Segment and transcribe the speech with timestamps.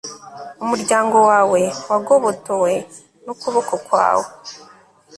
[0.63, 2.71] umuryango wawe wagobotowe
[3.25, 4.27] n'ukuboko kwawe